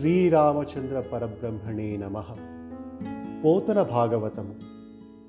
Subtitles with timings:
[0.00, 2.20] శ్రీరామచంద్ర పరబ్రహ్మణే నమ.
[3.44, 4.54] పోతన భాగవతము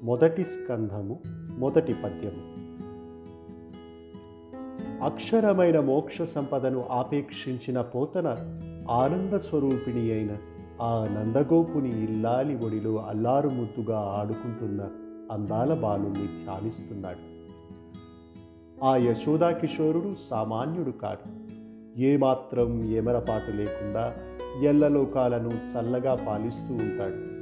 [0.04, 1.20] మొదటి స్కంధము
[1.58, 2.44] మొదటి పద్యము.
[5.06, 8.28] అక్షరమైన మోక్ష సంపదను ఆపేక్షించిన పోతన
[8.90, 10.38] ఆనంద స్వరూపిణి అయిన
[10.82, 14.90] ఆ నందగోపుని ఇల్లాలి ఒడిలో అల్లారు ముద్దుగా ఆడుకుంటున్న
[15.32, 17.54] అందాల బాలుణ్ణి ధ్యానిస్తున్నాడు.
[18.86, 21.52] ఆ యశోదా కిషోరుడు సామాన్యుడు కాడు.
[21.98, 24.16] ఏమాత్రం ఎమరపాటు లేకుండా
[24.64, 27.42] ఎల్లలోకాలను చల్లగా పాలిస్తూ ఉంటాడు.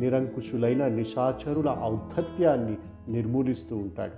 [0.00, 4.12] నిరంకుశులైన నిశాచరుల ఔద్ధత్యాన్ని నిర్మూలిస్తూ ఉంటాడు.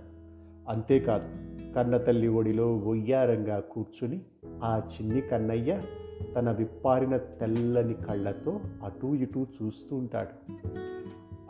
[0.71, 1.25] అంతేకాదు
[1.73, 4.21] కన్నతల్లి ఒడిలో ఒయ్యారంగా కూర్చుని
[4.65, 5.81] ఆ చిన్ని కన్నయ్య
[6.37, 10.53] తన విప్పారిన తెల్లని కళ్ళతో అటూ ఇటూ చూస్తూ ఉంటాడు.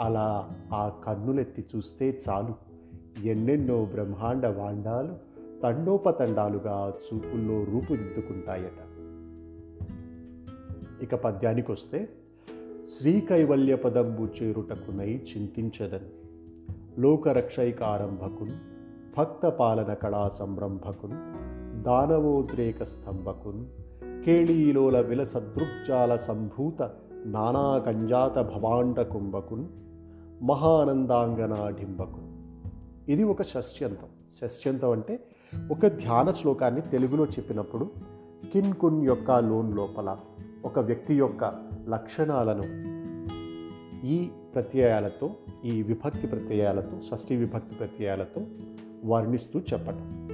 [0.00, 2.66] అలా ఆ కన్నులెత్తి చూస్తే చాలు.
[3.26, 8.80] ఎన్నెన్నో బ్రహ్మాండ వాండాలు తండోపతండాలుగా చూపుల్లో రూపుదిద్దుకుంటాయట.
[11.02, 12.08] ఇక పద్యానికి వస్తే
[12.98, 16.08] శ్రీకైవల్య పదంబు చేరుటకునై చింతించదన్.
[17.00, 18.50] లోకరక్షైకారంభకున్
[19.18, 21.12] భక్త పాలన కళా సంరంభకున్
[21.82, 23.64] దానవోద్రేక స్తంభకున్
[24.24, 26.90] కేళీలోల విలసదృగ్జాల సంభూత
[27.26, 29.66] నానా కంజాత భవాండ కుంభకున్
[30.42, 32.26] మహానందాంగనాఢింబకున్.
[33.10, 34.08] ఇది ఒక షష్ట్యంతం
[34.40, 35.24] షష్ట్యంతం అంటే
[35.70, 37.90] ఒక ధ్యాన శ్లోకాన్ని తెలుగులో చెప్పినప్పుడు
[38.52, 40.16] కిన్ కున్ యొక్క లోన్ లోపల
[40.64, 41.54] ఒక వ్యక్తి యొక్క
[41.88, 42.96] లక్షణాలను
[44.06, 45.30] ఈ ప్రత్యయాలతో
[45.64, 48.42] ఈ విభక్తి ప్రత్యయాలతో షష్ఠి విభక్తి ప్రత్యయాలతో
[49.04, 50.28] వర్ణిస్తూ చెప్పటం.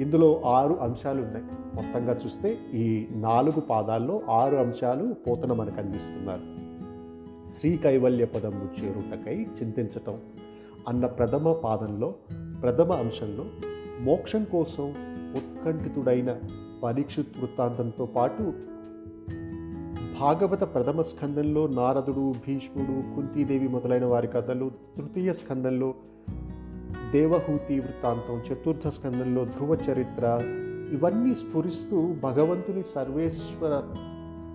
[0.00, 1.44] ఇందులో ఆరు అంశాలు ఉన్నాయి.
[1.74, 6.62] మొత్తంగా చూస్తే ఈ నాలుగు పాదాల్లో ఆరు అంశాలు పోతన మనకు అందిస్తున్నారు.
[7.50, 10.18] శ్రీ కైవల్య పదము చేరుటకై చింతించటం
[10.88, 12.14] అన్న ప్రథమ పాదంలో
[12.62, 13.44] ప్రథమ అంశంలో
[14.00, 14.84] మోక్షం కోసం
[15.36, 16.40] ఉత్కంఠితుడైన
[16.82, 18.52] పరీక్షిత్ వృత్తాంతంతో పాటు
[20.20, 25.94] భాగవత ప్రథమ స్కందంలో నారదుడు భీష్ముడు కుంతీదేవి మొదలైన వారి కథలు తృతీయ స్కందంలో
[27.12, 30.38] దేవహూతి వృత్తాంతం చతుర్థ స్కందంలో ధ్రువ చరిత్ర
[30.92, 33.94] ఇవన్నీ స్ఫురిస్తూ భగవంతుని సర్వేశ్వర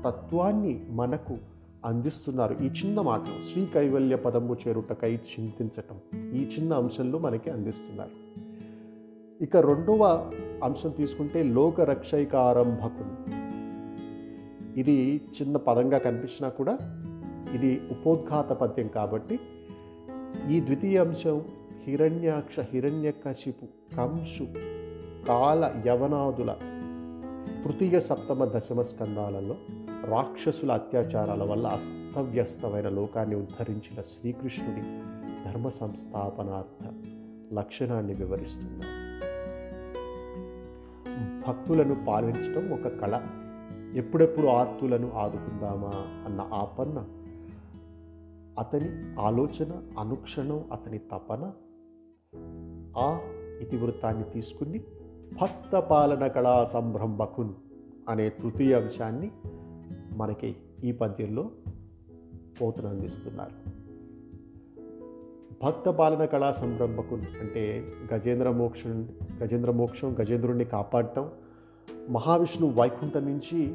[0.05, 1.37] తత్వాన్ని మనకు
[1.85, 2.53] అందిస్తున్నారు.
[2.53, 8.27] ఈ చిన్న మాటలు శ్రీ కైవల్య పదము చేరుటకై చింతించటం ఈ చిన్న అంశంలో మనకి అందిస్తున్నారు.
[9.39, 10.03] ఇక రెండవ
[10.63, 13.13] అంశం తీసుకుంటే లోక రక్షైకారంభకులు
[14.77, 14.95] ఇది
[15.35, 16.73] చిన్న పదంగా కనిపించినా కూడా
[17.53, 19.35] ఇది ఉపోద్ఘాత పద్యం కాబట్టి
[20.49, 21.37] ఈ ద్వితీయ అంశం
[21.85, 23.67] హిరణ్యాక్ష హిరణ్యకశిపు
[23.97, 24.45] కంసు
[25.27, 26.51] కాల యవనాదుల
[27.63, 29.55] తృతీయ సప్తమ దశమ స్కందాలలో
[30.09, 34.83] రాక్షసుల అత్యాచారాల వల్ల అస్తవ్యస్తమైన లోకాన్ని ఉద్ధరించిన శ్రీకృష్ణుడి
[35.45, 36.83] ధర్మ సంస్థాపనార్థ
[37.53, 38.96] లక్షణాన్ని వివరిస్తున్నారు.
[41.47, 43.21] భక్తులను పాలించడం ఒక కళ.
[43.95, 45.91] ఎప్పుడెప్పుడు ఆర్తులను ఆదుకుందామా
[46.25, 46.99] అన్న ఆపన్న.
[48.59, 51.51] అతని ఆలోచన అనుక్షణం అతని తపన.
[52.97, 53.19] ఆ
[53.61, 54.79] ఇతివృత్తాన్ని తీసుకుని
[55.41, 57.53] భక్త పాలన కళా సంభ్రంభకున్
[58.09, 59.31] అనే తృతీయ అంశాన్ని
[60.15, 61.49] మనకి ఈ పద్యంలో
[62.61, 63.67] పోతను అందిస్తున్నారు
[65.63, 69.09] భక్త పాలన కళా సంరంభకున్ అంటే గజేంద్ర మోక్షం
[69.43, 71.29] గజేంద్ర మోక్షం గజేంద్రుణ్ణి కాపాడటం
[72.09, 73.73] మహావిష్ణువు వైకుంఠం నుంచి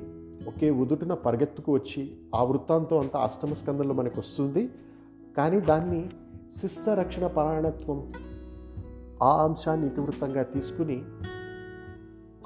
[0.48, 4.69] ఒకే ఉదుటిన పరిగెత్తుకు వచ్చి ఆ వృత్తాంతం అంతా అష్టమ స్కందంలో మనకు వస్తుంది.
[5.37, 6.10] కానీ దాన్ని
[6.60, 8.12] శిష్ట రక్షణ పరాయణత్వం
[9.22, 11.03] ఆ అంశాన్ని ఇతివృత్తంగా తీసుకుని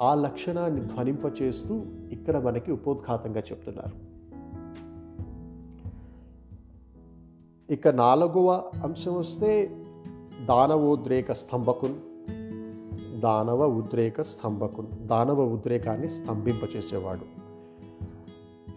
[0.01, 4.06] ఆ లక్షణాన్ని ధ్వనింపచేస్తూ ఇక్కడ మనకి ఉపోద్ఘాతంగా చెప్తున్నారు.
[7.69, 9.77] ఇక నాలుగవ అంశం వస్తే
[10.45, 11.95] దానవోద్రేక స్తంభకున్.
[13.21, 14.87] దానవ ఉద్రేక స్తంభకున్.
[14.87, 17.25] దానవ ఉద్రేకాన్ని స్తంభింపచేసేవాడు.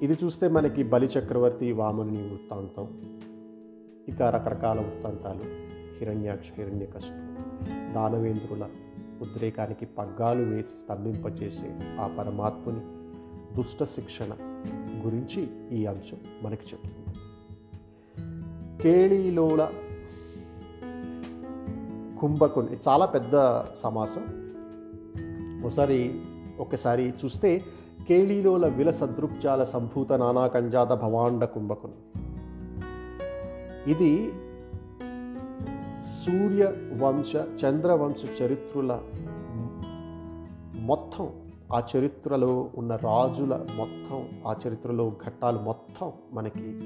[0.05, 2.89] ఇది చూస్తే మనకి బలి చక్రవర్తి వామనుని వృత్తాంతం.
[4.09, 5.45] ఇక రకరకాల వృత్తాంతాలు.
[5.99, 7.95] హిరణ్యాక్ష హిరణ్యకశిపు.
[7.95, 8.69] దానవేంద్రుల
[9.23, 12.81] ఉద్రేకానికి పగ్గాలు వేసి స్తంభింపచేసే ఆ పరమాత్ముని
[13.57, 14.35] దుష్ట శిక్షణ
[15.05, 17.30] గురించి ఈ అంశం మనకి చెప్తుంది.
[18.83, 19.69] కేళీలోల
[22.21, 24.25] కుంభకుని చాలా పెద్ద సమాసం.
[25.65, 26.21] ఒకసారి
[26.61, 27.63] ఒకసారి చూస్తే
[28.09, 31.93] కేళీలోల విల సదృక్జాల సంభూత నానాకంజాత భవాండ కుంభకుని
[33.91, 34.33] ఇది
[36.03, 36.73] సూర్య
[37.05, 39.01] వంశ చంద్రవంశ చరిత్రుల
[40.81, 41.29] మొత్తం
[41.73, 46.81] ఆ చరిత్రలో ఉన్న రాజుల మొత్తం ఆ చరిత్రలో ఘట్టాలు మొత్తం మనకి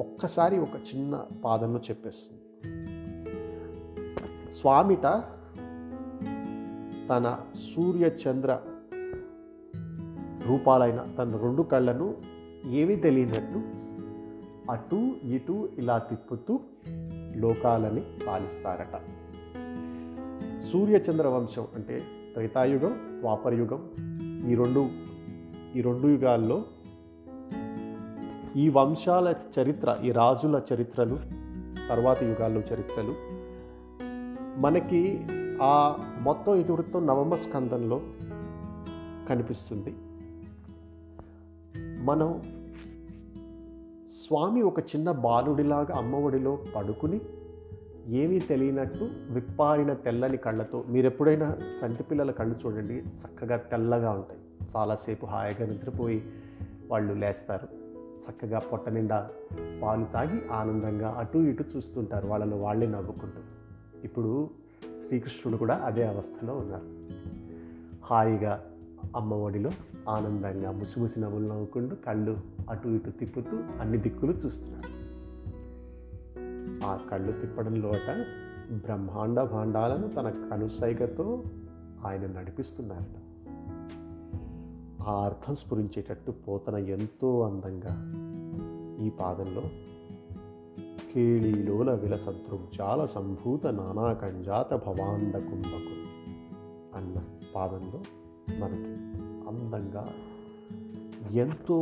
[0.00, 2.38] ఒక్కసారి ఒక చిన్న పాదంలో చెప్పేస్తుంది.
[4.52, 5.02] స్వామిట
[7.10, 8.60] తన సూర్య చంద్ర
[10.48, 12.16] రూపాలైన తన రెండు కళ్ళను
[12.66, 13.82] ఏమీ తెలియనట్టు
[14.70, 16.60] అటు ఇటు ఇలా తిప్పుతూ
[17.36, 19.00] లోకాలని పాలిస్తారట.
[20.58, 21.98] సూర్యచంద్ర వంశం అంటే
[22.34, 23.90] త్రేతాయుగం ద్వాపరయుగం
[24.50, 24.90] ఈ రెండు
[25.76, 26.64] ఈ రెండు యుగాల్లో
[28.56, 31.18] ఈ వంశాల చరిత్ర ఈ రాజుల చరిత్రలు
[31.88, 33.14] తర్వాత యుగాల్లో చరిత్రలు
[34.60, 35.26] మనకి
[35.62, 38.00] ఆ మొత్తం ఇతివృత్తం నవమ స్కందంలో
[39.28, 39.94] కనిపిస్తుంది.
[42.04, 42.42] మనం
[44.24, 47.20] స్వామి ఒక చిన్న బాలుడిలాగా అమ్మఒడిలో పడుకుని
[48.08, 54.40] ఏమీ తెలియనట్టు విప్పారిన తెల్లని కళ్ళతో మీరు ఎప్పుడైనా చంటి పిల్లల కళ్ళు చూడండి చక్కగా తెల్లగా ఉంటాయి.
[54.76, 56.22] చాలాసేపు హాయిగా నిద్రపోయి
[56.90, 57.81] వాళ్ళు లేస్తారు.
[58.30, 59.30] చక్కగా పొట్ట నిండా
[59.82, 62.28] పాలు తాగి ఆనందంగా అటు ఇటు చూస్తుంటారు.
[62.28, 63.40] వాళ్ళలో వాళ్ళే నవ్వుకుంటూ
[64.04, 64.50] ఇప్పుడు
[65.06, 66.84] శ్రీకృష్ణుడు కూడా అదే అవస్థలో ఉన్నారు.
[68.04, 68.64] హాయిగా
[69.16, 69.70] అమ్మ ఒడిలో
[70.08, 72.40] ఆనందంగా ముసిముసి నవ్వులు నవ్వుకుంటూ కళ్ళు
[72.70, 75.02] అటు ఇటు తిప్పుతూ అన్ని దిక్కులు చూస్తున్నారు.
[76.86, 78.26] ఆ కళ్ళు తిప్పడంలోట
[78.72, 81.44] బ్రహ్మాండ భాండాలను తన కనుసైగతో
[82.06, 83.31] ఆయన నడిపిస్తున్నారట.
[85.06, 87.92] ఆ అర్థం స్ఫురించేటట్టు పోతన ఎంతో అందంగా
[89.04, 89.62] ఈ పాదంలో
[91.12, 95.96] కేళీలోల విలసదృగ్జాల సంభూత నానాకంజాత భవాండ కుంభకు
[96.96, 97.22] అన్న
[97.54, 98.00] పాదంలో
[98.58, 98.92] మనకి
[99.48, 100.08] అందంగా
[101.30, 101.76] ఎంతో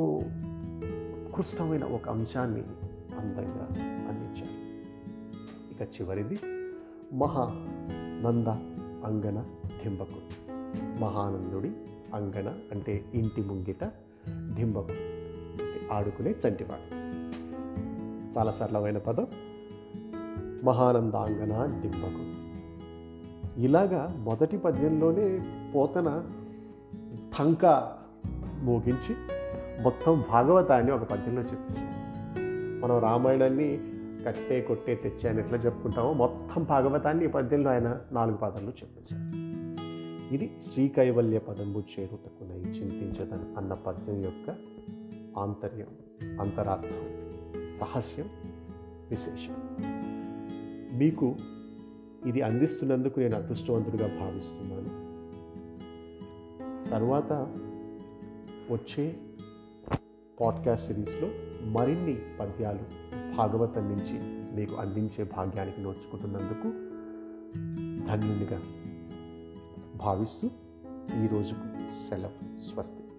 [1.26, 2.60] ఉత్కృష్టమైన ఒక అంశాన్ని
[3.18, 3.66] అందంగా
[4.08, 4.56] అందించారు.
[5.70, 6.38] ఇక చివరిది
[7.14, 7.44] మహా
[8.22, 8.48] నంద
[9.04, 9.44] అంగన
[9.82, 10.20] ధింబకు
[11.00, 13.84] మహానందుడి అంగణ అంటే ఇంటి ముంగిట
[14.28, 14.86] డింబం
[15.92, 17.00] ఆడుకునే చంటివాడు.
[18.38, 19.26] చాలా సరళమైన పదం.
[20.64, 22.40] మహానందాంగన డింబకు
[23.60, 25.42] ఇలాగా మొదటి పద్యంలోనే
[25.74, 26.24] పోతన
[27.38, 27.92] ఠంక
[28.62, 29.14] మోగించి
[29.82, 31.88] మొత్తం భాగవతాన్ని ఒక పద్యంలో చెప్పేశాం
[32.80, 33.78] మనం రామాయణాన్ని
[34.26, 39.39] కట్టే కొట్టే తెచ్చే అని ఎట్లా చెప్పుకుంటామో మొత్తం భాగవతాన్ని ఈ పద్యంలో ఆయన నాలుగు పాదాల్లో చెప్పేశారు
[40.30, 44.56] ఇది శ్రీకైవల్య పదంబు చేరుటకునై చింతించదని అన్న పద్యం యొక్క
[45.38, 45.86] ఆంతర్యం
[46.40, 47.20] అంతరార్థం
[47.82, 48.30] రహస్యం
[49.10, 49.56] విశేషం.
[50.98, 51.36] మీకు
[52.26, 55.10] ఇది అందిస్తున్నందుకు నేను అదృష్టవంతుడిగా భావిస్తున్నాను.
[56.90, 57.32] తర్వాత
[58.72, 59.16] వచ్చే
[60.40, 61.28] పాడ్కాస్ట్ సిరీస్లో
[61.66, 62.78] మరిన్ని పద్యాలు
[63.36, 64.18] భాగవతం నుంచి
[64.56, 66.70] మీకు అందించే భాగ్యానికి నోచుకుంటున్నందుకు
[68.06, 68.62] ధన్యునిగా
[70.00, 70.50] భావిస్తూ
[71.24, 72.58] ఈరోజుకు సెలవు.
[72.58, 73.09] స్వస్తి.